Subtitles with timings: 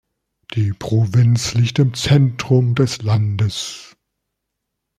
[0.55, 3.95] Die Provinz liegt im Zentrum des Landes.